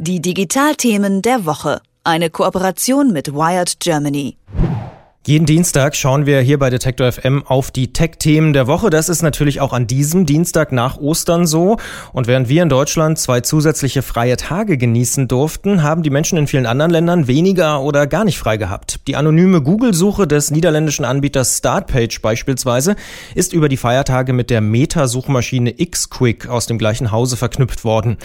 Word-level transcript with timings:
Die 0.00 0.22
Digitalthemen 0.22 1.22
der 1.22 1.44
Woche. 1.44 1.80
Eine 2.04 2.30
Kooperation 2.30 3.12
mit 3.12 3.34
Wired 3.34 3.80
Germany. 3.80 4.36
Jeden 5.28 5.44
Dienstag 5.44 5.94
schauen 5.94 6.24
wir 6.24 6.40
hier 6.40 6.58
bei 6.58 6.70
Detektor 6.70 7.12
FM 7.12 7.46
auf 7.46 7.70
die 7.70 7.92
Tech-Themen 7.92 8.54
der 8.54 8.66
Woche. 8.66 8.88
Das 8.88 9.10
ist 9.10 9.20
natürlich 9.20 9.60
auch 9.60 9.74
an 9.74 9.86
diesem 9.86 10.24
Dienstag 10.24 10.72
nach 10.72 10.96
Ostern 10.96 11.46
so. 11.46 11.76
Und 12.14 12.26
während 12.26 12.48
wir 12.48 12.62
in 12.62 12.70
Deutschland 12.70 13.18
zwei 13.18 13.42
zusätzliche 13.42 14.00
freie 14.00 14.38
Tage 14.38 14.78
genießen 14.78 15.28
durften, 15.28 15.82
haben 15.82 16.02
die 16.02 16.08
Menschen 16.08 16.38
in 16.38 16.46
vielen 16.46 16.64
anderen 16.64 16.90
Ländern 16.90 17.26
weniger 17.26 17.82
oder 17.82 18.06
gar 18.06 18.24
nicht 18.24 18.38
frei 18.38 18.56
gehabt. 18.56 19.00
Die 19.06 19.16
anonyme 19.16 19.60
Google-Suche 19.60 20.26
des 20.26 20.50
niederländischen 20.50 21.04
Anbieters 21.04 21.58
Startpage 21.58 22.22
beispielsweise 22.22 22.96
ist 23.34 23.52
über 23.52 23.68
die 23.68 23.76
Feiertage 23.76 24.32
mit 24.32 24.48
der 24.48 24.62
Meta-Suchmaschine 24.62 25.74
Xquick 25.74 26.48
aus 26.48 26.66
dem 26.68 26.78
gleichen 26.78 27.12
Hause 27.12 27.36
verknüpft 27.36 27.84
worden. 27.84 28.16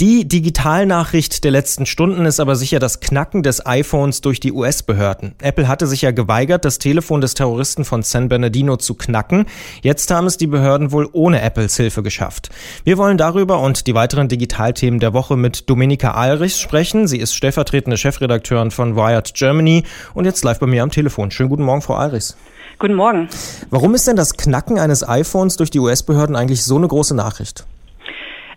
Die 0.00 0.26
Digitalnachricht 0.26 1.44
der 1.44 1.52
letzten 1.52 1.86
Stunden 1.86 2.26
ist 2.26 2.40
aber 2.40 2.56
sicher 2.56 2.80
das 2.80 2.98
Knacken 2.98 3.44
des 3.44 3.64
iPhones 3.64 4.22
durch 4.22 4.40
die 4.40 4.50
US-Behörden. 4.50 5.36
Apple 5.40 5.68
hatte 5.68 5.86
sich 5.86 6.02
ja 6.02 6.10
geweigert, 6.10 6.47
geweigert, 6.48 6.64
das 6.64 6.78
Telefon 6.78 7.20
des 7.20 7.34
Terroristen 7.34 7.84
von 7.84 8.02
San 8.02 8.28
Bernardino 8.30 8.76
zu 8.76 8.94
knacken. 8.94 9.44
Jetzt 9.82 10.10
haben 10.10 10.26
es 10.26 10.38
die 10.38 10.46
Behörden 10.46 10.92
wohl 10.92 11.08
ohne 11.12 11.42
Apples 11.42 11.76
Hilfe 11.76 12.02
geschafft. 12.02 12.48
Wir 12.84 12.96
wollen 12.96 13.18
darüber 13.18 13.60
und 13.60 13.86
die 13.86 13.94
weiteren 13.94 14.28
Digitalthemen 14.28 14.98
der 14.98 15.12
Woche 15.12 15.36
mit 15.36 15.68
Dominika 15.68 16.12
Alrichs 16.12 16.58
sprechen. 16.58 17.06
Sie 17.06 17.18
ist 17.18 17.34
stellvertretende 17.34 17.98
Chefredakteurin 17.98 18.70
von 18.70 18.96
Wired 18.96 19.34
Germany 19.34 19.84
und 20.14 20.24
jetzt 20.24 20.42
live 20.42 20.58
bei 20.58 20.66
mir 20.66 20.82
am 20.82 20.90
Telefon. 20.90 21.30
Schönen 21.30 21.50
guten 21.50 21.64
Morgen, 21.64 21.82
Frau 21.82 21.94
Alrichs. 21.94 22.36
Guten 22.78 22.94
Morgen. 22.94 23.28
Warum 23.68 23.94
ist 23.94 24.06
denn 24.06 24.16
das 24.16 24.34
Knacken 24.34 24.78
eines 24.78 25.06
iPhones 25.06 25.56
durch 25.56 25.70
die 25.70 25.80
US-Behörden 25.80 26.34
eigentlich 26.34 26.64
so 26.64 26.76
eine 26.76 26.88
große 26.88 27.14
Nachricht? 27.14 27.66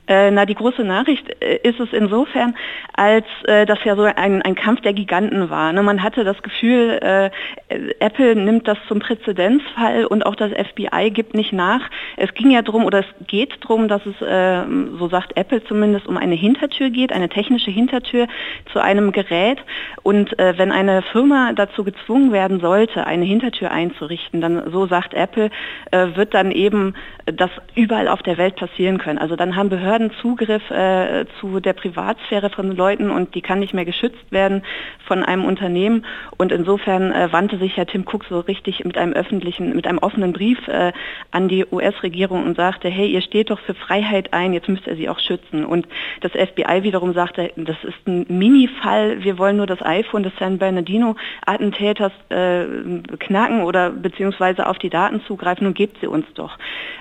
Äh, 0.08 0.32
na, 0.32 0.46
die 0.46 0.56
große 0.56 0.84
Nachricht 0.84 1.30
äh, 1.42 1.60
ist 1.64 1.80
es 1.80 1.94
insofern, 1.94 2.56
als 2.94 3.26
äh, 3.46 3.66
das 3.66 3.78
ja 3.84 3.96
so 3.96 4.04
ein, 4.04 4.42
ein 4.42 4.56
Kampf 4.56 4.82
der 4.82 4.94
Giganten 4.94 5.50
war. 5.50 5.72
Ne? 5.74 5.84
Man 5.84 6.02
hatte 6.02 6.24
das 6.24 6.42
Gefühl, 6.42 7.00
äh, 7.02 7.30
Apple 8.00 8.36
nimmt 8.36 8.68
das 8.68 8.78
zum 8.88 9.00
Präzedenzfall 9.00 10.06
und 10.06 10.26
auch 10.26 10.36
das 10.36 10.52
FBI 10.52 11.12
gibt 11.12 11.36
nicht 11.36 11.54
nach. 11.54 11.82
Es 12.18 12.34
ging 12.34 12.50
ja 12.50 12.64
darum, 12.64 12.84
oder 12.86 13.00
es 13.00 13.28
geht 13.28 13.54
darum, 13.62 13.88
dass 13.88 14.02
es, 14.06 14.20
äh, 14.22 14.64
so 14.98 15.08
sagt 15.08 15.38
Apple 15.38 15.64
zumindest, 15.66 16.08
um 16.08 16.18
eine 16.18 16.36
Hintertür 16.36 16.90
geht, 16.90 17.14
eine 17.14 17.30
technische 17.30 17.72
Hintertür 17.72 18.28
zu 18.74 18.80
einem 18.80 19.12
Gerät. 19.12 19.60
Und 20.02 20.38
äh, 20.40 20.58
wenn 20.58 20.72
eine 20.72 21.04
Firma 21.04 21.54
dazu 21.54 21.84
gezwungen 21.84 22.32
werden 22.32 22.60
sollte, 22.60 23.06
eine 23.06 23.26
Hintertür 23.26 23.72
einzurichten, 23.72 24.42
dann, 24.42 24.72
so 24.72 24.88
sagt 24.88 25.14
Apple, 25.14 25.50
wird 25.92 26.34
dann 26.34 26.52
eben 26.52 26.96
das 27.26 27.50
überall 27.76 28.08
auf 28.08 28.22
der 28.24 28.38
Welt 28.38 28.56
passieren 28.56 28.98
können. 28.98 29.18
Also 29.18 29.36
dann 29.36 29.56
haben 29.56 29.70
Behörden 29.70 29.91
Behörden 29.92 30.12
Zugriff 30.22 30.72
äh, 30.72 31.26
zu 31.42 31.60
der 31.60 31.74
Privatsphäre 31.74 32.50
von 32.50 32.74
Leuten 32.74 33.12
und 33.12 33.36
die 33.36 33.42
kann 33.42 33.60
nicht 33.60 33.74
mehr 33.74 33.84
geschützt 33.84 34.32
werden 34.32 34.64
von 35.06 35.22
einem 35.22 35.44
Unternehmen. 35.44 36.06
Und 36.38 36.54
insofern 36.54 37.12
äh, 37.12 37.28
wandte 37.34 37.58
sich 37.58 37.76
Herr 37.76 37.88
Tim 37.88 38.06
Cook 38.10 38.24
so 38.30 38.40
richtig 38.40 38.86
mit 38.86 38.98
einem 38.98 39.12
öffentlichen, 39.12 39.76
mit 39.76 39.86
einem 39.88 39.98
offenen 39.98 40.32
Brief 40.32 40.66
äh, 40.70 40.94
an 41.32 41.50
die 41.50 41.66
US-Regierung 41.70 42.46
und 42.46 42.56
sagte, 42.56 42.88
hey, 42.88 43.12
ihr 43.12 43.22
steht 43.22 43.50
doch 43.50 43.60
für 43.60 43.74
Freiheit 43.74 44.32
ein, 44.32 44.54
jetzt 44.54 44.70
müsst 44.70 44.88
ihr 44.88 44.96
sie 44.96 45.10
auch 45.10 45.20
schützen. 45.20 45.66
Und 45.66 45.86
das 46.22 46.32
FBI 46.32 46.84
wiederum 46.84 47.12
sagte, 47.12 47.52
das 47.58 47.84
ist 47.84 48.08
ein 48.08 48.26
Mini-Fall, 48.30 49.26
wir 49.26 49.38
wollen 49.38 49.58
nur 49.58 49.68
das 49.68 49.82
iPhone 49.82 50.24
des 50.24 50.32
San 50.40 50.58
Bernardino-Attentäters 50.58 52.14
äh, 52.30 52.64
knacken 53.20 53.64
oder 53.64 53.90
beziehungsweise 53.90 54.68
auf 54.68 54.78
die 54.78 54.90
Daten 54.90 55.22
zugreifen 55.28 55.68
und 55.68 55.74
gebt 55.74 56.00
sie 56.00 56.08
uns 56.08 56.26
doch. 56.36 56.58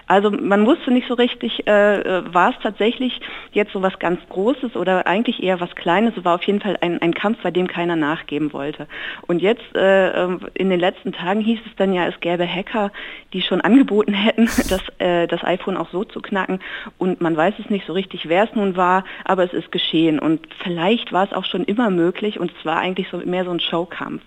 Also 0.09 0.33
man 0.33 0.67
wusste 0.67 0.91
nicht 0.91 1.07
so 1.07 1.15
richtig, 1.15 1.69
äh, 1.69 2.01
äh 2.01 2.35
war 2.35 2.51
es 2.51 2.57
tatsächlich 2.61 2.80
tatsächlich 2.81 3.21
jetzt 3.53 3.73
so 3.73 3.83
was 3.83 3.99
ganz 3.99 4.21
Großes 4.31 4.75
oder 4.75 5.07
eigentlich 5.07 5.43
eher 5.43 5.61
was 5.61 5.75
Kleines. 5.75 6.17
Es 6.17 6.25
war 6.25 6.37
auf 6.37 6.43
jeden 6.45 6.61
Fall 6.61 6.79
ein, 6.81 7.01
ein 7.03 7.13
Kampf, 7.13 7.39
bei 7.43 7.51
dem 7.51 7.67
keiner 7.67 7.95
nachgeben 7.95 8.53
wollte. 8.55 8.87
Und 9.27 9.43
jetzt 9.43 9.75
äh, 9.75 10.11
ähm, 10.11 10.41
in 10.55 10.71
den 10.71 10.81
letzten 10.81 11.13
Tagen 11.13 11.41
hieß 11.41 11.61
es 11.67 11.77
dann 11.77 11.93
ja, 11.93 12.07
es 12.07 12.19
gäbe 12.21 12.47
Hacker, 12.47 12.91
die 13.35 13.43
schon 13.43 13.61
angeboten 13.61 14.15
hätten, 14.15 14.47
das, 14.47 14.81
äh, 14.99 15.27
das 15.27 15.45
iPhone 15.45 15.77
auch 15.77 15.91
so 15.91 16.05
zu 16.05 16.21
knacken. 16.21 16.61
Und 16.97 17.21
man 17.21 17.37
weiß 17.37 17.55
es 17.59 17.69
nicht 17.69 17.87
so 17.87 17.93
richtig, 17.93 18.29
wer 18.29 18.45
es 18.45 18.55
nun 18.55 18.77
war, 18.77 19.05
aber 19.25 19.45
es 19.45 19.53
ist 19.53 19.71
geschehen. 19.71 20.19
Und 20.19 20.41
vielleicht 20.63 21.13
war 21.13 21.25
es 21.25 21.33
auch 21.35 21.45
schon 21.45 21.65
immer 21.65 21.91
möglich 21.91 22.41
und 22.41 22.51
es 22.59 22.65
war 22.65 22.79
eigentlich 22.79 23.09
so 23.11 23.19
mehr 23.19 23.45
so 23.45 23.51
ein 23.51 23.61
Showkampf. 23.61 24.23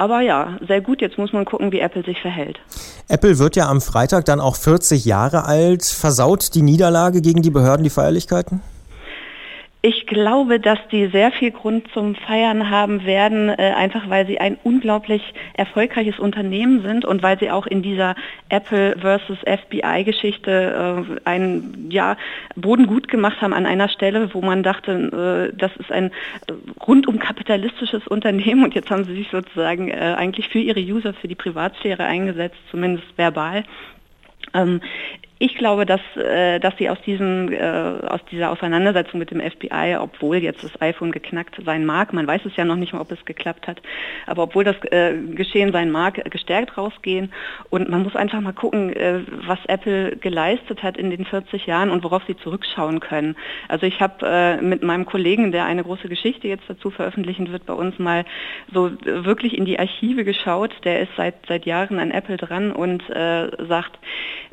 Aber 0.00 0.20
ja, 0.20 0.56
sehr 0.66 0.80
gut. 0.80 1.00
Jetzt 1.00 1.18
muss 1.18 1.32
man 1.32 1.44
gucken, 1.44 1.72
wie 1.72 1.80
Apple 1.80 2.04
sich 2.04 2.20
verhält. 2.20 2.60
Apple 3.08 3.38
wird 3.40 3.56
ja 3.56 3.68
am 3.68 3.80
Freitag 3.80 4.26
dann 4.26 4.38
auch 4.38 4.54
40 4.54 5.04
Jahre 5.04 5.44
alt. 5.44 5.84
Versaut 5.84 6.54
die 6.54 6.62
Niederlage 6.62 7.20
gegen 7.20 7.42
die 7.42 7.50
Behörden 7.50 7.82
die 7.88 7.94
Feierlichkeiten? 7.94 8.60
Ich 9.80 10.08
glaube, 10.08 10.58
dass 10.58 10.80
die 10.90 11.06
sehr 11.06 11.30
viel 11.30 11.52
Grund 11.52 11.86
zum 11.94 12.16
Feiern 12.16 12.68
haben 12.68 13.06
werden, 13.06 13.48
äh, 13.48 13.74
einfach 13.76 14.10
weil 14.10 14.26
sie 14.26 14.40
ein 14.40 14.58
unglaublich 14.64 15.22
erfolgreiches 15.54 16.18
Unternehmen 16.18 16.82
sind 16.82 17.04
und 17.04 17.22
weil 17.22 17.38
sie 17.38 17.48
auch 17.52 17.64
in 17.64 17.80
dieser 17.80 18.16
Apple 18.48 18.96
versus 18.98 19.38
FBI-Geschichte 19.38 21.06
äh, 21.06 21.28
einen 21.28 21.86
ja, 21.90 22.16
Boden 22.56 22.88
gut 22.88 23.06
gemacht 23.06 23.40
haben 23.40 23.54
an 23.54 23.66
einer 23.66 23.88
Stelle, 23.88 24.34
wo 24.34 24.40
man 24.40 24.64
dachte, 24.64 25.52
äh, 25.52 25.56
das 25.56 25.70
ist 25.76 25.92
ein 25.92 26.10
rundum 26.84 27.20
kapitalistisches 27.20 28.04
Unternehmen 28.08 28.64
und 28.64 28.74
jetzt 28.74 28.90
haben 28.90 29.04
sie 29.04 29.14
sich 29.14 29.28
sozusagen 29.30 29.92
eigentlich 29.94 30.48
für 30.48 30.58
ihre 30.58 30.80
User, 30.80 31.14
für 31.14 31.28
die 31.28 31.36
Privatsphäre 31.36 32.02
eingesetzt, 32.02 32.58
zumindest 32.72 33.06
verbal. 33.16 33.62
Ich 35.40 35.54
glaube, 35.54 35.86
dass, 35.86 36.00
äh, 36.16 36.58
dass 36.58 36.76
sie 36.78 36.90
aus, 36.90 37.00
diesem, 37.02 37.52
äh, 37.52 37.60
aus 37.60 38.20
dieser 38.30 38.50
Auseinandersetzung 38.50 39.20
mit 39.20 39.30
dem 39.30 39.40
FBI, 39.40 39.96
obwohl 40.00 40.38
jetzt 40.38 40.64
das 40.64 40.80
iPhone 40.82 41.12
geknackt 41.12 41.56
sein 41.64 41.86
mag, 41.86 42.12
man 42.12 42.26
weiß 42.26 42.44
es 42.44 42.56
ja 42.56 42.64
noch 42.64 42.74
nicht 42.74 42.92
mal, 42.92 43.00
ob 43.00 43.12
es 43.12 43.24
geklappt 43.24 43.68
hat, 43.68 43.80
aber 44.26 44.42
obwohl 44.42 44.64
das 44.64 44.76
äh, 44.90 45.14
geschehen 45.34 45.70
sein 45.70 45.92
mag, 45.92 46.20
gestärkt 46.30 46.76
rausgehen. 46.76 47.32
Und 47.70 47.88
man 47.88 48.02
muss 48.02 48.16
einfach 48.16 48.40
mal 48.40 48.52
gucken, 48.52 48.92
äh, 48.92 49.20
was 49.46 49.60
Apple 49.66 50.16
geleistet 50.16 50.82
hat 50.82 50.96
in 50.96 51.10
den 51.10 51.24
40 51.24 51.66
Jahren 51.66 51.90
und 51.90 52.02
worauf 52.02 52.24
sie 52.26 52.36
zurückschauen 52.36 52.98
können. 52.98 53.36
Also 53.68 53.86
ich 53.86 54.00
habe 54.00 54.26
äh, 54.26 54.60
mit 54.60 54.82
meinem 54.82 55.06
Kollegen, 55.06 55.52
der 55.52 55.66
eine 55.66 55.84
große 55.84 56.08
Geschichte 56.08 56.48
jetzt 56.48 56.64
dazu 56.66 56.90
veröffentlichen 56.90 57.52
wird, 57.52 57.64
bei 57.64 57.74
uns 57.74 57.96
mal 58.00 58.24
so 58.72 58.90
wirklich 59.04 59.56
in 59.56 59.64
die 59.64 59.78
Archive 59.78 60.24
geschaut. 60.24 60.74
Der 60.82 61.00
ist 61.00 61.12
seit, 61.16 61.46
seit 61.46 61.64
Jahren 61.64 62.00
an 62.00 62.10
Apple 62.10 62.38
dran 62.38 62.72
und 62.72 63.08
äh, 63.10 63.50
sagt, 63.68 63.98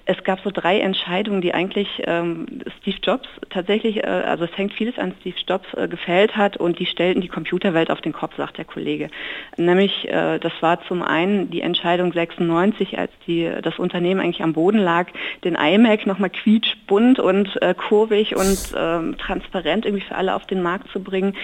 es 0.07 0.23
gab 0.23 0.39
so 0.41 0.51
drei 0.51 0.79
Entscheidungen, 0.79 1.41
die 1.41 1.53
eigentlich 1.53 2.03
ähm, 2.05 2.45
Steve 2.79 2.97
Jobs 3.01 3.27
tatsächlich, 3.49 4.03
äh, 4.03 4.07
also 4.07 4.45
es 4.45 4.55
hängt 4.55 4.73
vieles 4.73 4.99
an 4.99 5.13
Steve 5.19 5.35
Jobs 5.47 5.65
äh, 5.73 5.87
gefällt 5.87 6.37
hat 6.37 6.57
und 6.57 6.77
die 6.77 6.85
stellten 6.85 7.21
die 7.21 7.27
Computerwelt 7.27 7.89
auf 7.89 8.01
den 8.01 8.13
Kopf, 8.13 8.35
sagt 8.37 8.59
der 8.59 8.65
Kollege. 8.65 9.09
Nämlich, 9.57 10.07
äh, 10.07 10.37
das 10.37 10.53
war 10.61 10.83
zum 10.87 11.01
einen 11.01 11.49
die 11.49 11.61
Entscheidung 11.61 12.13
96, 12.13 12.99
als 12.99 13.11
die, 13.25 13.51
das 13.63 13.79
Unternehmen 13.79 14.21
eigentlich 14.21 14.43
am 14.43 14.53
Boden 14.53 14.77
lag, 14.77 15.07
den 15.43 15.55
iMac 15.55 16.05
nochmal 16.05 16.29
quietschbunt 16.29 17.19
und 17.19 17.59
äh, 17.63 17.73
kurvig 17.73 18.35
und 18.35 18.59
ähm, 18.77 19.17
transparent 19.17 19.85
irgendwie 19.85 20.05
für 20.05 20.15
alle 20.15 20.35
auf 20.35 20.45
den 20.45 20.61
Markt 20.61 20.89
zu 20.91 21.01
bringen. 21.01 21.35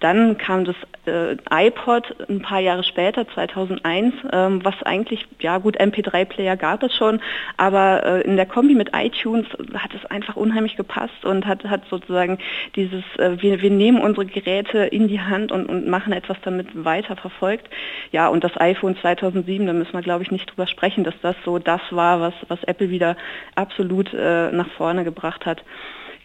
Dann 0.00 0.38
kam 0.38 0.64
das 0.64 0.76
iPod 1.06 2.14
ein 2.28 2.42
paar 2.42 2.60
Jahre 2.60 2.82
später, 2.82 3.26
2001, 3.28 4.14
ähm, 4.32 4.64
was 4.64 4.74
eigentlich, 4.82 5.26
ja 5.40 5.58
gut, 5.58 5.80
MP3-Player 5.80 6.56
gab 6.56 6.82
es 6.82 6.94
schon, 6.94 7.20
aber 7.56 8.04
äh, 8.04 8.20
in 8.22 8.36
der 8.36 8.46
Kombi 8.46 8.74
mit 8.74 8.90
iTunes 8.94 9.46
hat 9.74 9.94
es 9.94 10.04
einfach 10.10 10.36
unheimlich 10.36 10.76
gepasst 10.76 11.24
und 11.24 11.46
hat, 11.46 11.64
hat 11.64 11.82
sozusagen 11.88 12.38
dieses, 12.74 13.04
äh, 13.18 13.40
wir, 13.40 13.62
wir 13.62 13.70
nehmen 13.70 14.00
unsere 14.00 14.26
Geräte 14.26 14.78
in 14.78 15.08
die 15.08 15.20
Hand 15.20 15.52
und, 15.52 15.66
und 15.66 15.86
machen 15.86 16.12
etwas 16.12 16.38
damit 16.42 16.68
weiter 16.84 17.16
verfolgt. 17.16 17.68
Ja, 18.12 18.28
und 18.28 18.44
das 18.44 18.56
iPhone 18.60 18.96
2007, 18.96 19.66
da 19.66 19.72
müssen 19.72 19.92
wir, 19.92 20.02
glaube 20.02 20.22
ich, 20.22 20.30
nicht 20.30 20.50
drüber 20.50 20.66
sprechen, 20.66 21.04
dass 21.04 21.14
das 21.22 21.36
so 21.44 21.58
das 21.58 21.80
war, 21.90 22.20
was, 22.20 22.34
was 22.48 22.62
Apple 22.64 22.90
wieder 22.90 23.16
absolut 23.54 24.12
äh, 24.12 24.50
nach 24.52 24.68
vorne 24.76 25.04
gebracht 25.04 25.46
hat 25.46 25.62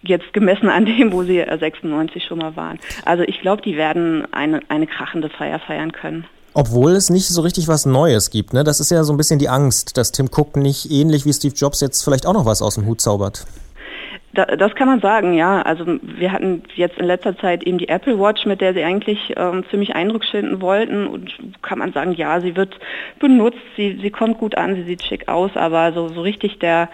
jetzt 0.03 0.33
gemessen 0.33 0.69
an 0.69 0.85
dem, 0.85 1.11
wo 1.11 1.23
sie 1.23 1.43
96 1.43 2.23
schon 2.23 2.39
mal 2.39 2.55
waren. 2.55 2.79
Also 3.05 3.23
ich 3.23 3.41
glaube, 3.41 3.61
die 3.61 3.77
werden 3.77 4.31
eine, 4.33 4.61
eine 4.69 4.87
krachende 4.87 5.29
Feier 5.29 5.59
feiern 5.59 5.91
können. 5.91 6.25
Obwohl 6.53 6.91
es 6.91 7.09
nicht 7.09 7.27
so 7.27 7.41
richtig 7.41 7.69
was 7.69 7.85
Neues 7.85 8.29
gibt, 8.29 8.53
ne? 8.53 8.65
Das 8.65 8.81
ist 8.81 8.91
ja 8.91 9.03
so 9.05 9.13
ein 9.13 9.17
bisschen 9.17 9.39
die 9.39 9.47
Angst, 9.47 9.95
dass 9.95 10.11
Tim 10.11 10.29
Cook 10.29 10.57
nicht 10.57 10.91
ähnlich 10.91 11.25
wie 11.25 11.31
Steve 11.31 11.55
Jobs 11.55 11.79
jetzt 11.79 12.03
vielleicht 12.03 12.25
auch 12.25 12.33
noch 12.33 12.45
was 12.45 12.61
aus 12.61 12.75
dem 12.75 12.85
Hut 12.85 12.99
zaubert. 12.99 13.45
Da, 14.33 14.45
das 14.45 14.75
kann 14.75 14.87
man 14.87 15.01
sagen, 15.01 15.33
ja. 15.33 15.61
Also 15.61 15.85
wir 16.01 16.31
hatten 16.31 16.63
jetzt 16.75 16.97
in 16.97 17.05
letzter 17.05 17.37
Zeit 17.37 17.63
eben 17.63 17.77
die 17.77 17.89
Apple 17.89 18.17
Watch, 18.17 18.45
mit 18.45 18.61
der 18.61 18.73
sie 18.73 18.83
eigentlich 18.83 19.33
ähm, 19.35 19.65
ziemlich 19.69 19.93
Eindruck 19.95 20.23
schinden 20.23 20.61
wollten. 20.61 21.05
Und 21.07 21.37
kann 21.61 21.79
man 21.79 21.91
sagen, 21.91 22.13
ja, 22.13 22.39
sie 22.39 22.55
wird 22.55 22.79
benutzt, 23.19 23.59
sie, 23.75 23.99
sie 24.01 24.09
kommt 24.09 24.37
gut 24.37 24.57
an, 24.57 24.75
sie 24.75 24.83
sieht 24.83 25.03
schick 25.03 25.27
aus, 25.27 25.51
aber 25.55 25.91
so, 25.91 26.07
so 26.07 26.21
richtig 26.21 26.59
der, 26.59 26.89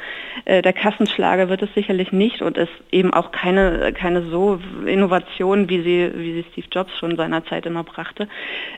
äh, 0.46 0.64
der 0.64 0.74
Kassenschlager 0.74 1.48
wird 1.50 1.62
es 1.62 1.74
sicherlich 1.76 2.12
nicht 2.12 2.42
und 2.42 2.58
ist 2.58 2.72
eben 2.92 3.14
auch 3.14 3.32
keine, 3.32 3.94
keine 3.94 4.24
so 4.24 4.60
Innovation, 4.86 5.70
wie 5.70 5.82
sie, 5.82 6.12
wie 6.16 6.34
sie 6.34 6.46
Steve 6.52 6.68
Jobs 6.72 6.98
schon 6.98 7.18
seinerzeit 7.18 7.68
immer 7.68 7.84
brachte. 7.84 8.28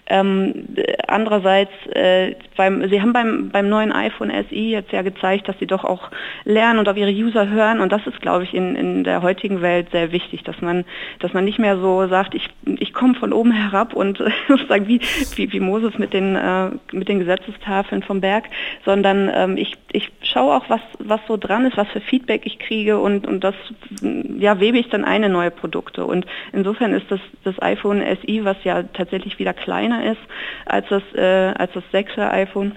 Ähm, 0.07 0.67
andererseits, 1.07 1.71
äh, 1.93 2.35
beim, 2.57 2.89
sie 2.89 3.01
haben 3.01 3.13
beim, 3.13 3.49
beim 3.49 3.69
neuen 3.69 3.93
iPhone 3.93 4.31
SE 4.31 4.55
jetzt 4.55 4.91
ja 4.91 5.01
gezeigt, 5.01 5.47
dass 5.47 5.57
sie 5.59 5.67
doch 5.67 5.85
auch 5.85 6.09
lernen 6.43 6.79
und 6.79 6.89
auf 6.89 6.97
ihre 6.97 7.11
User 7.11 7.49
hören 7.49 7.79
und 7.79 7.91
das 7.91 8.05
ist, 8.05 8.19
glaube 8.21 8.43
ich, 8.43 8.48
ich, 8.49 8.55
in, 8.55 8.75
in 8.75 9.03
der 9.03 9.21
heutigen 9.21 9.61
Welt 9.61 9.89
sehr 9.91 10.11
wichtig, 10.11 10.43
dass 10.43 10.61
man, 10.61 10.85
dass 11.19 11.33
man 11.33 11.45
nicht 11.45 11.59
mehr 11.59 11.77
so 11.77 12.07
sagt, 12.07 12.35
ich, 12.35 12.49
ich 12.65 12.93
komme 12.93 13.15
von 13.15 13.33
oben 13.33 13.51
herab 13.51 13.93
und 13.93 14.17
sozusagen 14.47 14.87
wie, 14.87 15.01
wie, 15.35 15.51
wie 15.51 15.59
Moses 15.59 15.97
mit 15.97 16.13
den, 16.13 16.35
äh, 16.35 16.69
mit 16.91 17.07
den 17.07 17.19
Gesetzestafeln 17.19 18.03
vom 18.03 18.21
Berg, 18.21 18.45
sondern 18.85 19.31
ähm, 19.33 19.57
ich, 19.57 19.73
ich 19.91 20.11
schaue 20.21 20.55
auch, 20.55 20.69
was, 20.69 20.81
was 20.99 21.21
so 21.27 21.37
dran 21.37 21.65
ist, 21.65 21.77
was 21.77 21.87
für 21.89 22.01
Feedback 22.01 22.41
ich 22.45 22.59
kriege 22.59 22.99
und, 22.99 23.27
und 23.27 23.43
das 23.43 23.55
ja, 24.01 24.59
webe 24.59 24.77
ich 24.77 24.89
dann 24.89 25.05
eine 25.05 25.29
neue 25.29 25.51
Produkte. 25.51 26.05
Und 26.05 26.25
insofern 26.51 26.93
ist 26.93 27.09
das, 27.09 27.19
das 27.43 27.61
iPhone 27.61 28.03
SI, 28.21 28.43
was 28.43 28.57
ja 28.63 28.83
tatsächlich 28.83 29.39
wieder 29.39 29.53
kleiner 29.53 30.11
ist 30.11 30.21
als 30.65 30.87
das, 30.89 31.03
äh, 31.15 31.53
als 31.57 31.71
das 31.73 31.83
6er 31.93 32.31
iPhone, 32.31 32.75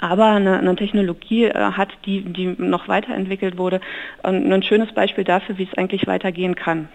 aber 0.00 0.26
eine, 0.26 0.58
eine 0.58 0.76
Technologie 0.76 1.44
äh, 1.44 1.54
hat, 1.54 1.88
die, 2.04 2.22
die 2.22 2.54
noch 2.58 2.88
weiterentwickelt 2.88 3.58
wurde. 3.58 3.80
Und 4.22 4.52
ein 4.52 4.62
schönes 4.62 4.92
Beispiel 4.92 5.24
dafür, 5.24 5.58
wie 5.58 5.68
es 5.70 5.78
eigentlich 5.78 6.06
weitergehen 6.06 6.54
kann. 6.54 6.88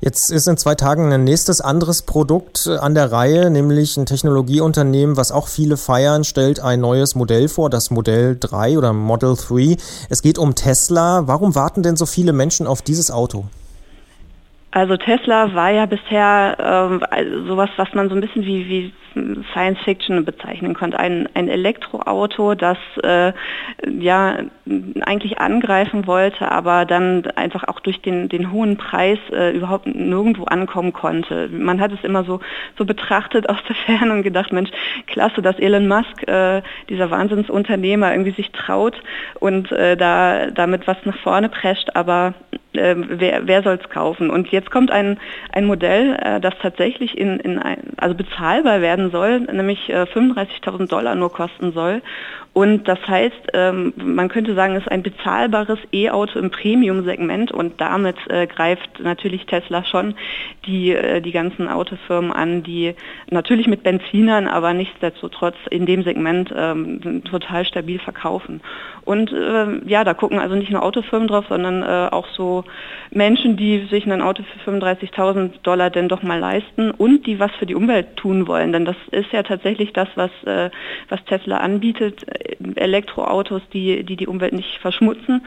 Jetzt 0.00 0.30
ist 0.30 0.48
in 0.48 0.56
zwei 0.56 0.74
Tagen 0.74 1.12
ein 1.12 1.24
nächstes 1.24 1.60
anderes 1.60 2.02
Produkt 2.02 2.66
äh, 2.66 2.76
an 2.76 2.94
der 2.94 3.12
Reihe, 3.12 3.50
nämlich 3.50 3.96
ein 3.96 4.06
Technologieunternehmen, 4.06 5.16
was 5.16 5.32
auch 5.32 5.48
viele 5.48 5.76
feiern, 5.76 6.24
stellt 6.24 6.60
ein 6.60 6.80
neues 6.80 7.14
Modell 7.14 7.48
vor, 7.48 7.70
das 7.70 7.90
Modell 7.90 8.36
3 8.38 8.78
oder 8.78 8.92
Model 8.92 9.36
3. 9.36 9.76
Es 10.08 10.22
geht 10.22 10.38
um 10.38 10.54
Tesla. 10.54 11.26
Warum 11.26 11.54
warten 11.54 11.82
denn 11.82 11.96
so 11.96 12.06
viele 12.06 12.32
Menschen 12.32 12.66
auf 12.66 12.82
dieses 12.82 13.10
Auto? 13.10 13.44
Also 14.72 14.96
Tesla 14.96 15.52
war 15.52 15.70
ja 15.70 15.86
bisher 15.86 16.56
also 17.10 17.46
sowas, 17.46 17.70
was 17.76 17.92
man 17.92 18.08
so 18.08 18.14
ein 18.14 18.20
bisschen 18.20 18.44
wie, 18.44 18.68
wie 18.68 18.92
Science 19.52 19.78
Fiction 19.84 20.24
bezeichnen 20.24 20.74
konnte. 20.74 20.98
Ein, 20.98 21.28
ein 21.34 21.48
Elektroauto, 21.48 22.54
das 22.54 22.78
äh, 23.02 23.32
ja 23.88 24.38
eigentlich 25.02 25.38
angreifen 25.38 26.06
wollte, 26.06 26.50
aber 26.50 26.84
dann 26.84 27.26
einfach 27.36 27.64
auch 27.68 27.80
durch 27.80 28.00
den, 28.00 28.28
den 28.28 28.52
hohen 28.52 28.76
Preis 28.76 29.18
äh, 29.32 29.56
überhaupt 29.56 29.86
nirgendwo 29.86 30.44
ankommen 30.44 30.92
konnte. 30.92 31.48
Man 31.48 31.80
hat 31.80 31.92
es 31.92 32.04
immer 32.04 32.24
so, 32.24 32.40
so 32.76 32.84
betrachtet 32.84 33.48
aus 33.48 33.58
der 33.68 33.76
Ferne 33.76 34.12
und 34.12 34.22
gedacht, 34.22 34.52
Mensch, 34.52 34.70
klasse, 35.06 35.42
dass 35.42 35.58
Elon 35.58 35.88
Musk, 35.88 36.26
äh, 36.28 36.62
dieser 36.88 37.10
Wahnsinnsunternehmer, 37.10 38.12
irgendwie 38.12 38.32
sich 38.32 38.50
traut 38.52 39.00
und 39.40 39.72
äh, 39.72 39.96
da 39.96 40.50
damit 40.50 40.86
was 40.86 40.98
nach 41.04 41.16
vorne 41.18 41.48
prescht, 41.48 41.90
aber 41.94 42.34
äh, 42.72 42.94
wer, 42.96 43.46
wer 43.46 43.62
soll 43.62 43.78
es 43.82 43.88
kaufen? 43.88 44.30
Und 44.30 44.48
jetzt 44.48 44.70
kommt 44.70 44.90
ein, 44.90 45.18
ein 45.52 45.64
Modell, 45.64 46.16
äh, 46.20 46.40
das 46.40 46.54
tatsächlich 46.60 47.18
in, 47.18 47.40
in 47.40 47.58
ein, 47.58 47.78
also 47.96 48.14
bezahlbar 48.14 48.80
werden 48.80 48.99
soll, 49.08 49.40
nämlich 49.40 49.88
äh, 49.88 50.02
35.000 50.02 50.88
Dollar 50.88 51.14
nur 51.14 51.32
kosten 51.32 51.72
soll. 51.72 52.02
Und 52.52 52.88
das 52.88 52.98
heißt, 53.06 53.52
ähm, 53.54 53.92
man 53.96 54.28
könnte 54.28 54.56
sagen, 54.56 54.74
es 54.74 54.82
ist 54.82 54.90
ein 54.90 55.04
bezahlbares 55.04 55.78
E-Auto 55.92 56.36
im 56.38 56.50
Premium-Segment 56.50 57.52
und 57.52 57.80
damit 57.80 58.16
äh, 58.28 58.48
greift 58.48 58.98
natürlich 58.98 59.46
Tesla 59.46 59.84
schon 59.84 60.14
die, 60.66 60.90
äh, 60.90 61.20
die 61.20 61.30
ganzen 61.30 61.68
Autofirmen 61.68 62.32
an, 62.32 62.64
die 62.64 62.94
natürlich 63.30 63.68
mit 63.68 63.84
Benzinern, 63.84 64.48
aber 64.48 64.74
nichtsdestotrotz 64.74 65.54
in 65.70 65.86
dem 65.86 66.02
Segment 66.02 66.52
ähm, 66.56 67.22
total 67.22 67.64
stabil 67.64 68.00
verkaufen. 68.00 68.60
Und 69.04 69.32
äh, 69.32 69.88
ja, 69.88 70.02
da 70.02 70.12
gucken 70.12 70.40
also 70.40 70.56
nicht 70.56 70.72
nur 70.72 70.82
Autofirmen 70.82 71.28
drauf, 71.28 71.44
sondern 71.48 71.82
äh, 71.82 72.08
auch 72.10 72.26
so 72.36 72.64
Menschen, 73.12 73.56
die 73.56 73.86
sich 73.90 74.06
ein 74.06 74.22
Auto 74.22 74.42
für 74.42 74.70
35.000 74.70 75.52
Dollar 75.62 75.90
denn 75.90 76.08
doch 76.08 76.22
mal 76.22 76.38
leisten 76.38 76.90
und 76.90 77.26
die 77.26 77.38
was 77.38 77.52
für 77.60 77.66
die 77.66 77.74
Umwelt 77.76 78.16
tun 78.16 78.48
wollen. 78.48 78.72
Denn 78.72 78.84
das 78.84 78.96
ist 79.12 79.32
ja 79.32 79.42
tatsächlich 79.42 79.92
das, 79.92 80.08
was, 80.14 80.30
was 80.44 81.24
Tesla 81.24 81.58
anbietet, 81.58 82.24
Elektroautos, 82.76 83.62
die, 83.72 84.04
die 84.04 84.16
die 84.16 84.26
Umwelt 84.26 84.52
nicht 84.52 84.78
verschmutzen. 84.78 85.42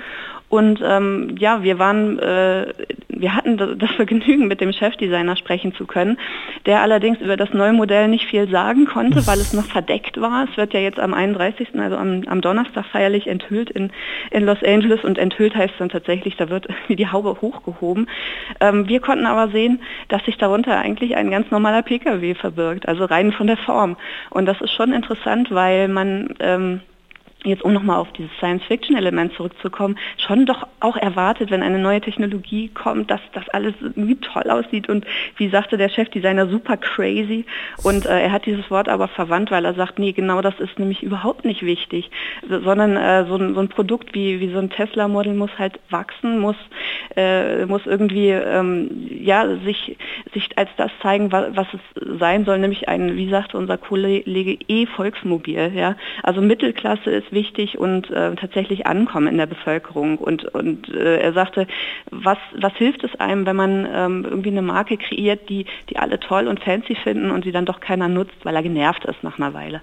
Und 0.54 0.82
ähm, 0.86 1.36
ja, 1.40 1.64
wir 1.64 1.80
waren, 1.80 2.20
äh, 2.20 2.74
wir 3.10 3.36
hatten 3.36 3.58
das 3.58 3.90
Vergnügen, 3.96 4.48
mit 4.48 4.62
dem 4.62 4.72
Chefdesigner 4.72 5.36
sprechen 5.36 5.74
zu 5.74 5.88
können, 5.88 6.20
der 6.68 6.82
allerdings 6.84 7.20
über 7.22 7.38
das 7.38 7.54
neue 7.54 7.74
Modell 7.74 8.08
nicht 8.08 8.28
viel 8.28 8.48
sagen 8.48 8.86
konnte, 8.86 9.26
weil 9.26 9.40
es 9.40 9.54
noch 9.54 9.66
verdeckt 9.66 10.22
war. 10.22 10.48
Es 10.48 10.56
wird 10.56 10.76
ja 10.76 10.80
jetzt 10.80 11.00
am 11.00 11.16
31., 11.16 11.70
also 11.80 11.98
am, 11.98 12.22
am 12.28 12.42
Donnerstag 12.42 12.86
feierlich 12.86 13.26
enthüllt 13.26 13.72
in, 13.72 13.90
in 14.30 14.46
Los 14.46 14.62
Angeles 14.64 15.04
und 15.04 15.18
enthüllt 15.18 15.56
heißt 15.56 15.74
dann 15.80 15.90
tatsächlich, 15.90 16.36
da 16.36 16.50
wird 16.50 16.68
die 16.88 17.08
Haube 17.08 17.42
hochgehoben. 17.42 18.08
Ähm, 18.60 18.88
wir 18.88 19.00
konnten 19.00 19.26
aber 19.26 19.52
sehen, 19.52 19.82
dass 20.10 20.24
sich 20.26 20.38
darunter 20.38 20.78
eigentlich 20.78 21.16
ein 21.16 21.32
ganz 21.32 21.50
normaler 21.50 21.82
Pkw 21.82 22.36
verbirgt, 22.36 22.88
also 22.88 23.06
rein 23.06 23.32
von 23.32 23.48
der 23.48 23.58
Form. 23.58 23.98
Und 24.30 24.46
das 24.46 24.62
ist 24.62 24.72
schon 24.74 24.94
interessant, 24.94 25.50
weil 25.50 25.88
man 25.88 26.36
ähm, 26.40 26.82
jetzt 27.44 27.64
um 27.64 27.74
nochmal 27.74 27.98
auf 27.98 28.12
dieses 28.14 28.32
Science-Fiction-Element 28.38 29.34
zurückzukommen, 29.34 29.98
schon 30.18 30.46
doch 30.46 30.68
auch 30.80 30.98
erwartet, 30.98 31.52
wenn 31.52 31.64
eine 31.64 31.80
neue 31.80 32.02
Technologie 32.02 32.70
kommt, 32.70 33.12
dass 33.12 33.22
das 33.34 33.48
alles 33.50 33.74
wie 33.96 34.16
toll 34.16 34.50
aussieht 34.50 34.90
und 34.90 35.06
wie 35.38 35.50
sagte 35.50 35.78
der 35.78 35.90
Chefdesigner, 35.90 36.48
super 36.48 36.78
crazy. 36.78 37.46
Und 37.84 38.06
äh, 38.06 38.22
er 38.22 38.32
hat 38.32 38.46
dieses 38.46 38.70
Wort 38.72 38.90
aber 38.90 39.08
verwandt, 39.08 39.52
weil 39.52 39.66
er 39.66 39.74
sagt, 39.74 40.00
nee, 40.00 40.12
genau 40.12 40.42
das 40.42 40.60
ist 40.60 40.80
nämlich 40.80 41.04
überhaupt 41.04 41.46
nicht 41.46 41.64
wichtig, 41.64 42.10
sondern 42.48 42.96
äh, 42.96 43.26
so, 43.28 43.36
ein, 43.36 43.54
so, 43.54 43.62
ein, 43.62 43.70
Produkt 43.70 44.14
wie, 44.14 44.40
wie 44.40 44.52
so 44.52 44.60
ein 44.60 44.70
Tesla-Model 44.70 45.34
muss 45.34 45.52
halt 45.58 45.80
wachsen, 45.90 46.40
muss, 46.40 46.58
äh, 47.16 47.66
muss 47.66 47.86
irgendwie 47.86 48.30
ähm, 48.30 48.90
ja, 49.10 49.58
sich, 49.58 49.98
sich 50.34 50.58
als 50.58 50.70
das 50.78 50.92
zeigen, 51.02 51.32
was, 51.32 51.56
was 51.56 51.68
es 51.74 52.20
sein 52.20 52.46
soll, 52.46 52.60
nämlich 52.60 52.88
ein, 52.88 53.16
wie 53.16 53.30
sagte 53.30 53.58
unser 53.58 53.78
Kollege, 53.78 54.58
E-Volksmobil. 54.68 55.72
Ja? 55.76 55.96
Also 56.22 56.42
Mittelklasse 56.42 57.10
ist 57.10 57.33
wichtig 57.34 57.78
und 57.78 58.10
äh, 58.10 58.36
tatsächlich 58.36 58.88
ankommen 58.88 59.28
in 59.28 59.38
der 59.38 59.46
Bevölkerung. 59.46 60.18
Und, 60.18 60.46
und 60.46 60.90
äh, 60.90 61.20
er 61.20 61.34
sagte, 61.34 61.68
was, 62.12 62.38
was 62.60 62.74
hilft 62.74 63.04
es 63.04 63.20
einem, 63.20 63.46
wenn 63.46 63.56
man 63.56 63.88
ähm, 63.92 64.26
irgendwie 64.26 64.50
eine 64.50 64.62
Marke 64.62 64.98
kreiert, 64.98 65.50
die, 65.50 65.66
die 65.90 65.98
alle 65.98 66.20
toll 66.20 66.48
und 66.48 66.60
fancy 66.60 66.96
finden 66.96 67.32
und 67.32 67.44
sie 67.44 67.52
dann 67.52 67.66
doch 67.66 67.80
keiner 67.80 68.08
nutzt, 68.08 68.36
weil 68.44 68.56
er 68.56 68.64
genervt 68.64 69.06
ist 69.06 69.24
nach 69.24 69.38
einer 69.38 69.54
Weile. 69.54 69.82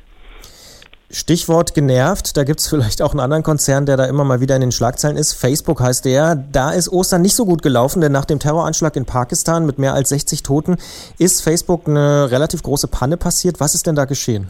Stichwort 1.12 1.74
genervt, 1.74 2.36
da 2.36 2.44
gibt 2.44 2.60
es 2.60 2.68
vielleicht 2.68 3.02
auch 3.02 3.10
einen 3.10 3.18
anderen 3.18 3.42
Konzern, 3.42 3.84
der 3.84 3.96
da 3.96 4.04
immer 4.04 4.22
mal 4.22 4.40
wieder 4.40 4.54
in 4.54 4.60
den 4.60 4.70
Schlagzeilen 4.70 5.16
ist. 5.16 5.32
Facebook 5.32 5.80
heißt 5.80 6.04
der. 6.04 6.36
Da 6.36 6.70
ist 6.70 6.88
Ostern 6.88 7.20
nicht 7.20 7.34
so 7.34 7.46
gut 7.46 7.62
gelaufen, 7.62 8.00
denn 8.00 8.12
nach 8.12 8.24
dem 8.24 8.38
Terroranschlag 8.38 8.94
in 8.94 9.06
Pakistan 9.06 9.66
mit 9.66 9.80
mehr 9.80 9.94
als 9.94 10.10
60 10.10 10.44
Toten 10.44 10.76
ist 11.18 11.42
Facebook 11.42 11.88
eine 11.88 12.30
relativ 12.30 12.62
große 12.62 12.86
Panne 12.86 13.16
passiert. 13.16 13.58
Was 13.58 13.74
ist 13.74 13.88
denn 13.88 13.96
da 13.96 14.04
geschehen? 14.04 14.46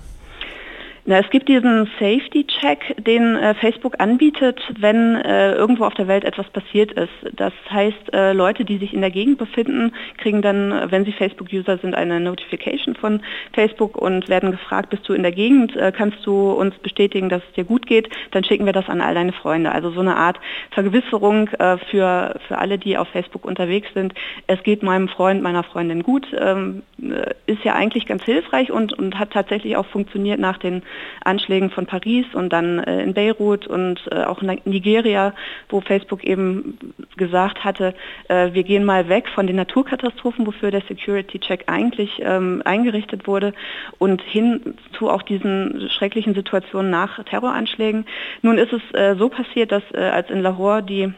Na, 1.06 1.18
es 1.18 1.30
gibt 1.30 1.48
diesen 1.48 1.88
Safety-Check, 1.98 3.04
den 3.04 3.36
äh, 3.36 3.54
Facebook 3.54 3.94
anbietet, 3.98 4.60
wenn 4.78 5.16
äh, 5.16 5.52
irgendwo 5.52 5.84
auf 5.84 5.94
der 5.94 6.08
Welt 6.08 6.24
etwas 6.24 6.46
passiert 6.50 6.92
ist. 6.92 7.08
Das 7.32 7.54
heißt, 7.70 8.12
äh, 8.12 8.34
Leute, 8.34 8.66
die 8.66 8.76
sich 8.76 8.92
in 8.92 9.00
der 9.00 9.10
Gegend 9.10 9.38
befinden, 9.38 9.92
kriegen 10.18 10.42
dann, 10.42 10.90
wenn 10.90 11.06
sie 11.06 11.12
Facebook-User 11.12 11.78
sind, 11.78 11.94
eine 11.94 12.20
Notification 12.20 12.94
von 12.94 13.22
Facebook 13.54 13.96
und 13.96 14.28
werden 14.28 14.50
gefragt, 14.50 14.90
bist 14.90 15.08
du 15.08 15.14
in 15.14 15.22
der 15.22 15.32
Gegend, 15.32 15.74
äh, 15.74 15.90
kannst 15.90 16.18
du 16.26 16.52
uns 16.52 16.76
bestätigen, 16.76 17.30
dass 17.30 17.42
es 17.48 17.54
dir 17.54 17.64
gut 17.64 17.86
geht, 17.86 18.10
dann 18.32 18.44
schicken 18.44 18.66
wir 18.66 18.74
das 18.74 18.88
an 18.88 19.00
all 19.00 19.14
deine 19.14 19.32
Freunde. 19.32 19.72
Also 19.72 19.90
so 19.90 20.00
eine 20.00 20.16
Art 20.16 20.38
Vergewisserung 20.70 21.48
äh, 21.48 21.78
für, 21.90 22.38
für 22.46 22.58
alle, 22.58 22.76
die 22.76 22.98
auf 22.98 23.08
Facebook 23.08 23.46
unterwegs 23.46 23.88
sind. 23.94 24.12
Es 24.46 24.62
geht 24.62 24.82
meinem 24.82 25.08
Freund, 25.08 25.42
meiner 25.42 25.62
Freundin 25.62 26.02
gut, 26.02 26.26
ähm, 26.38 26.82
äh, 27.00 27.32
ist 27.50 27.64
ja 27.64 27.74
eigentlich 27.74 28.04
ganz 28.04 28.22
hilfreich 28.24 28.70
und, 28.70 28.92
und 28.92 29.18
hat 29.18 29.30
tatsächlich 29.30 29.76
auch 29.76 29.86
funktioniert 29.86 30.38
nach 30.38 30.58
den 30.58 30.82
Anschlägen 31.24 31.70
von 31.70 31.86
Paris 31.86 32.26
und 32.34 32.52
dann 32.52 32.78
äh, 32.78 33.02
in 33.02 33.14
Beirut 33.14 33.66
und 33.66 34.00
äh, 34.10 34.24
auch 34.24 34.42
in 34.42 34.60
Nigeria, 34.64 35.34
wo 35.68 35.80
Facebook 35.80 36.24
eben 36.24 36.78
gesagt 37.16 37.64
hatte, 37.64 37.94
äh, 38.28 38.52
wir 38.52 38.64
gehen 38.64 38.84
mal 38.84 39.08
weg 39.08 39.28
von 39.28 39.46
den 39.46 39.56
Naturkatastrophen, 39.56 40.46
wofür 40.46 40.70
der 40.70 40.82
Security 40.82 41.38
Check 41.38 41.64
eigentlich 41.66 42.20
ähm, 42.22 42.62
eingerichtet 42.64 43.26
wurde 43.26 43.52
und 43.98 44.22
hin 44.22 44.74
zu 44.98 45.10
auch 45.10 45.22
diesen 45.22 45.88
schrecklichen 45.90 46.34
Situationen 46.34 46.90
nach 46.90 47.22
Terroranschlägen. 47.24 48.06
Nun 48.42 48.58
ist 48.58 48.72
es 48.72 48.82
äh, 48.94 49.16
so 49.16 49.28
passiert, 49.28 49.72
dass 49.72 49.82
äh, 49.92 49.98
als 49.98 50.30
in 50.30 50.40
Lahore 50.40 50.82
die 50.82 51.12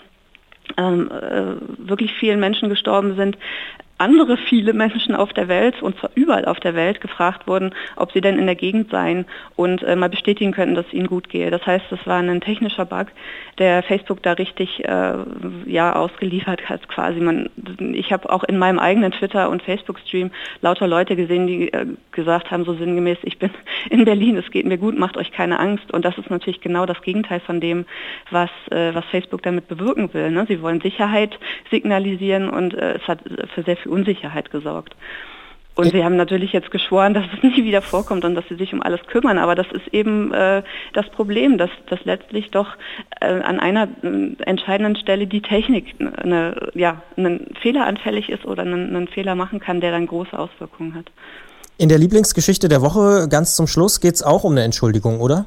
ähm, 0.76 1.10
äh, 1.10 1.88
wirklich 1.88 2.12
vielen 2.14 2.40
Menschen 2.40 2.68
gestorben 2.68 3.16
sind, 3.16 3.36
andere 4.02 4.36
viele 4.36 4.72
Menschen 4.72 5.14
auf 5.14 5.32
der 5.32 5.48
Welt, 5.48 5.80
und 5.80 5.98
zwar 5.98 6.10
überall 6.14 6.44
auf 6.44 6.58
der 6.58 6.74
Welt, 6.74 7.00
gefragt 7.00 7.46
wurden, 7.46 7.72
ob 7.96 8.12
sie 8.12 8.20
denn 8.20 8.38
in 8.38 8.46
der 8.46 8.56
Gegend 8.56 8.90
seien 8.90 9.26
und 9.56 9.82
äh, 9.82 9.94
mal 9.94 10.08
bestätigen 10.08 10.52
könnten, 10.52 10.74
dass 10.74 10.86
es 10.86 10.92
ihnen 10.92 11.06
gut 11.06 11.28
gehe. 11.28 11.50
Das 11.50 11.64
heißt, 11.64 11.86
das 11.88 12.04
war 12.06 12.18
ein 12.18 12.40
technischer 12.40 12.84
Bug, 12.84 13.06
der 13.58 13.82
Facebook 13.84 14.22
da 14.22 14.32
richtig 14.32 14.84
äh, 14.84 15.14
ja, 15.66 15.94
ausgeliefert 15.94 16.68
hat 16.68 16.88
quasi. 16.88 17.20
Man, 17.20 17.48
ich 17.78 18.12
habe 18.12 18.30
auch 18.30 18.42
in 18.44 18.58
meinem 18.58 18.80
eigenen 18.80 19.12
Twitter- 19.12 19.50
und 19.50 19.62
Facebook-Stream 19.62 20.32
lauter 20.62 20.88
Leute 20.88 21.14
gesehen, 21.14 21.46
die 21.46 21.72
äh, 21.72 21.86
gesagt 22.10 22.50
haben, 22.50 22.64
so 22.64 22.74
sinngemäß, 22.74 23.18
ich 23.22 23.38
bin 23.38 23.50
in 23.90 24.04
Berlin, 24.04 24.36
es 24.36 24.50
geht 24.50 24.66
mir 24.66 24.78
gut, 24.78 24.98
macht 24.98 25.16
euch 25.16 25.30
keine 25.30 25.60
Angst. 25.60 25.92
Und 25.92 26.04
das 26.04 26.18
ist 26.18 26.28
natürlich 26.28 26.60
genau 26.60 26.86
das 26.86 27.00
Gegenteil 27.02 27.40
von 27.40 27.60
dem, 27.60 27.84
was, 28.30 28.50
äh, 28.70 28.94
was 28.94 29.04
Facebook 29.06 29.42
damit 29.42 29.68
bewirken 29.68 30.12
will. 30.12 30.30
Ne? 30.30 30.44
Sie 30.48 30.60
wollen 30.60 30.80
Sicherheit 30.80 31.38
signalisieren 31.70 32.48
und 32.48 32.74
äh, 32.74 32.94
es 32.94 33.06
hat 33.06 33.20
für 33.54 33.62
sehr 33.62 33.76
viel 33.76 33.91
Unsicherheit 33.92 34.50
gesorgt. 34.50 34.96
Und 35.74 35.90
sie 35.90 36.04
haben 36.04 36.16
natürlich 36.16 36.52
jetzt 36.52 36.70
geschworen, 36.70 37.14
dass 37.14 37.24
es 37.34 37.42
nie 37.42 37.64
wieder 37.64 37.82
vorkommt 37.82 38.24
und 38.24 38.34
dass 38.34 38.44
sie 38.48 38.56
sich 38.56 38.72
um 38.72 38.82
alles 38.82 39.00
kümmern. 39.06 39.38
Aber 39.38 39.54
das 39.54 39.66
ist 39.72 39.88
eben 39.92 40.32
äh, 40.32 40.62
das 40.92 41.08
Problem, 41.10 41.58
dass, 41.58 41.70
dass 41.88 42.04
letztlich 42.04 42.50
doch 42.50 42.68
äh, 43.20 43.26
an 43.26 43.58
einer 43.58 43.88
äh, 44.02 44.34
entscheidenden 44.44 44.96
Stelle 44.96 45.26
die 45.26 45.40
Technik 45.40 45.94
eine, 45.98 46.70
ja, 46.74 47.02
einen 47.16 47.46
Fehler 47.60 47.86
anfällig 47.86 48.28
ist 48.28 48.44
oder 48.44 48.62
einen, 48.62 48.94
einen 48.94 49.08
Fehler 49.08 49.34
machen 49.34 49.60
kann, 49.60 49.80
der 49.80 49.92
dann 49.92 50.06
große 50.06 50.38
Auswirkungen 50.38 50.94
hat. 50.94 51.06
In 51.78 51.88
der 51.88 51.98
Lieblingsgeschichte 51.98 52.68
der 52.68 52.82
Woche 52.82 53.28
ganz 53.28 53.56
zum 53.56 53.66
Schluss 53.66 54.00
geht 54.00 54.14
es 54.14 54.22
auch 54.22 54.44
um 54.44 54.52
eine 54.52 54.62
Entschuldigung, 54.62 55.20
oder? 55.20 55.46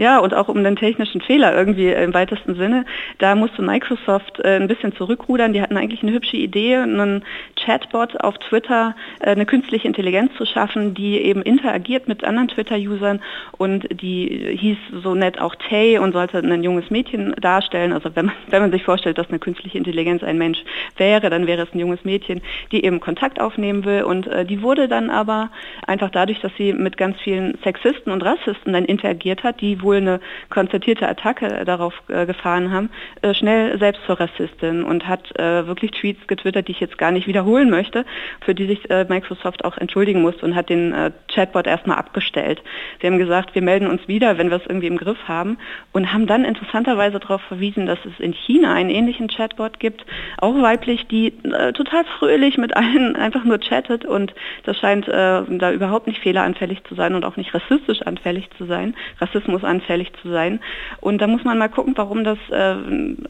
Ja, 0.00 0.18
und 0.18 0.32
auch 0.32 0.48
um 0.48 0.64
den 0.64 0.76
technischen 0.76 1.20
Fehler 1.20 1.54
irgendwie 1.54 1.90
im 1.90 2.14
weitesten 2.14 2.54
Sinne. 2.54 2.86
Da 3.18 3.34
musste 3.34 3.60
Microsoft 3.60 4.40
äh, 4.40 4.56
ein 4.56 4.66
bisschen 4.66 4.96
zurückrudern. 4.96 5.52
Die 5.52 5.60
hatten 5.60 5.76
eigentlich 5.76 6.02
eine 6.02 6.12
hübsche 6.12 6.38
Idee, 6.38 6.76
einen 6.76 7.22
Chatbot 7.54 8.18
auf 8.24 8.38
Twitter, 8.38 8.96
äh, 9.18 9.32
eine 9.32 9.44
künstliche 9.44 9.86
Intelligenz 9.86 10.32
zu 10.38 10.46
schaffen, 10.46 10.94
die 10.94 11.20
eben 11.20 11.42
interagiert 11.42 12.08
mit 12.08 12.24
anderen 12.24 12.48
Twitter-Usern 12.48 13.20
und 13.58 13.88
die 14.00 14.56
hieß 14.58 15.02
so 15.02 15.14
nett 15.14 15.38
auch 15.38 15.54
Tay 15.54 15.98
und 15.98 16.12
sollte 16.12 16.38
ein 16.38 16.62
junges 16.64 16.88
Mädchen 16.88 17.34
darstellen. 17.38 17.92
Also 17.92 18.16
wenn 18.16 18.24
man, 18.24 18.34
wenn 18.48 18.62
man 18.62 18.72
sich 18.72 18.84
vorstellt, 18.84 19.18
dass 19.18 19.28
eine 19.28 19.38
künstliche 19.38 19.76
Intelligenz 19.76 20.22
ein 20.22 20.38
Mensch 20.38 20.64
wäre, 20.96 21.28
dann 21.28 21.46
wäre 21.46 21.64
es 21.64 21.74
ein 21.74 21.78
junges 21.78 22.06
Mädchen, 22.06 22.40
die 22.72 22.86
eben 22.86 23.00
Kontakt 23.00 23.38
aufnehmen 23.38 23.84
will. 23.84 24.04
Und 24.04 24.28
äh, 24.28 24.46
die 24.46 24.62
wurde 24.62 24.88
dann 24.88 25.10
aber 25.10 25.50
einfach 25.86 26.08
dadurch, 26.08 26.40
dass 26.40 26.52
sie 26.56 26.72
mit 26.72 26.96
ganz 26.96 27.20
vielen 27.20 27.58
Sexisten 27.62 28.10
und 28.10 28.22
Rassisten 28.22 28.72
dann 28.72 28.86
interagiert 28.86 29.42
hat, 29.42 29.60
die 29.60 29.82
wohl 29.90 29.96
eine 29.96 30.20
konzertierte 30.50 31.08
Attacke 31.08 31.64
darauf 31.64 31.94
äh, 32.08 32.24
gefahren 32.24 32.70
haben, 32.70 32.90
äh, 33.22 33.34
schnell 33.34 33.76
selbst 33.78 34.02
zur 34.06 34.20
Rassistin 34.20 34.84
und 34.84 35.08
hat 35.08 35.36
äh, 35.38 35.66
wirklich 35.66 35.90
Tweets 35.90 36.24
getwittert, 36.28 36.68
die 36.68 36.72
ich 36.72 36.80
jetzt 36.80 36.96
gar 36.96 37.10
nicht 37.10 37.26
wiederholen 37.26 37.70
möchte, 37.70 38.04
für 38.44 38.54
die 38.54 38.66
sich 38.66 38.88
äh, 38.88 39.04
Microsoft 39.08 39.64
auch 39.64 39.76
entschuldigen 39.78 40.22
musste 40.22 40.46
und 40.46 40.54
hat 40.54 40.68
den 40.68 40.92
äh, 40.92 41.10
Chatbot 41.34 41.66
erstmal 41.66 41.98
abgestellt. 41.98 42.62
Sie 43.00 43.08
haben 43.08 43.18
gesagt, 43.18 43.54
wir 43.56 43.62
melden 43.62 43.88
uns 43.88 44.06
wieder, 44.06 44.38
wenn 44.38 44.50
wir 44.50 44.58
es 44.58 44.66
irgendwie 44.66 44.86
im 44.86 44.96
Griff 44.96 45.18
haben 45.26 45.58
und 45.92 46.12
haben 46.12 46.28
dann 46.28 46.44
interessanterweise 46.44 47.18
darauf 47.18 47.42
verwiesen, 47.42 47.86
dass 47.86 47.98
es 48.04 48.20
in 48.20 48.32
China 48.32 48.74
einen 48.74 48.90
ähnlichen 48.90 49.26
Chatbot 49.26 49.80
gibt, 49.80 50.06
auch 50.38 50.54
weiblich, 50.62 51.08
die 51.08 51.34
äh, 51.42 51.72
total 51.72 52.04
fröhlich 52.18 52.58
mit 52.58 52.76
allen 52.76 53.16
einfach 53.26 53.44
nur 53.44 53.58
chattet 53.58 54.04
und 54.04 54.32
das 54.64 54.78
scheint 54.78 55.08
da 55.08 55.72
überhaupt 55.72 56.06
nicht 56.06 56.20
fehleranfällig 56.20 56.84
zu 56.84 56.94
sein 56.94 57.14
und 57.14 57.24
auch 57.24 57.36
nicht 57.36 57.52
rassistisch 57.54 58.02
anfällig 58.02 58.48
zu 58.56 58.66
sein. 58.66 58.94
Rassismus 59.20 59.64
anfällig 59.70 60.12
zu 60.20 60.30
sein. 60.30 60.60
Und 61.00 61.20
da 61.20 61.26
muss 61.26 61.44
man 61.44 61.58
mal 61.58 61.68
gucken, 61.68 61.94
warum 61.96 62.24
das 62.24 62.38
äh, 62.50 62.74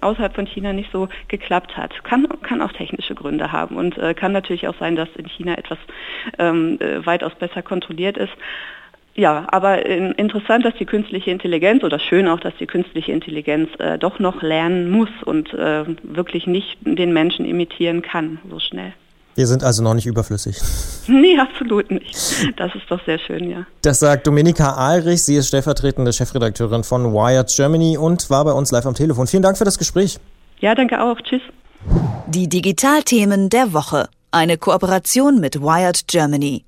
außerhalb 0.00 0.34
von 0.34 0.46
China 0.46 0.72
nicht 0.72 0.90
so 0.92 1.08
geklappt 1.28 1.76
hat. 1.76 1.92
Kann, 2.04 2.26
kann 2.42 2.62
auch 2.62 2.72
technische 2.72 3.14
Gründe 3.14 3.52
haben 3.52 3.76
und 3.76 3.96
äh, 3.98 4.14
kann 4.14 4.32
natürlich 4.32 4.66
auch 4.66 4.78
sein, 4.78 4.96
dass 4.96 5.08
in 5.16 5.26
China 5.26 5.56
etwas 5.56 5.78
ähm, 6.38 6.78
äh, 6.80 7.04
weitaus 7.06 7.34
besser 7.34 7.62
kontrolliert 7.62 8.16
ist. 8.16 8.32
Ja, 9.14 9.46
aber 9.50 9.84
äh, 9.86 10.12
interessant, 10.16 10.64
dass 10.64 10.74
die 10.74 10.86
künstliche 10.86 11.30
Intelligenz 11.30 11.82
oder 11.84 11.98
schön 11.98 12.28
auch, 12.28 12.40
dass 12.40 12.56
die 12.56 12.66
künstliche 12.66 13.12
Intelligenz 13.12 13.68
äh, 13.78 13.98
doch 13.98 14.18
noch 14.18 14.40
lernen 14.42 14.90
muss 14.90 15.10
und 15.24 15.52
äh, 15.52 15.84
wirklich 16.02 16.46
nicht 16.46 16.78
den 16.80 17.12
Menschen 17.12 17.44
imitieren 17.44 18.02
kann 18.02 18.38
so 18.48 18.58
schnell. 18.58 18.92
Wir 19.40 19.46
sind 19.46 19.64
also 19.64 19.82
noch 19.82 19.94
nicht 19.94 20.04
überflüssig. 20.04 20.58
Nee, 21.08 21.38
absolut 21.38 21.90
nicht. 21.90 22.14
Das 22.56 22.72
ist 22.74 22.84
doch 22.88 23.00
sehr 23.06 23.18
schön, 23.18 23.50
ja. 23.50 23.66
Das 23.80 23.98
sagt 23.98 24.26
Dominika 24.26 24.74
Ahlrich. 24.74 25.22
Sie 25.22 25.34
ist 25.34 25.48
stellvertretende 25.48 26.12
Chefredakteurin 26.12 26.84
von 26.84 27.14
Wired 27.14 27.48
Germany 27.48 27.96
und 27.96 28.28
war 28.28 28.44
bei 28.44 28.52
uns 28.52 28.70
live 28.70 28.84
am 28.84 28.94
Telefon. 28.94 29.26
Vielen 29.26 29.42
Dank 29.42 29.56
für 29.56 29.64
das 29.64 29.78
Gespräch. 29.78 30.18
Ja, 30.60 30.74
danke 30.74 31.02
auch. 31.02 31.18
Tschüss. 31.22 31.40
Die 32.26 32.50
Digitalthemen 32.50 33.48
der 33.48 33.72
Woche. 33.72 34.08
Eine 34.30 34.58
Kooperation 34.58 35.40
mit 35.40 35.62
Wired 35.62 36.06
Germany. 36.06 36.64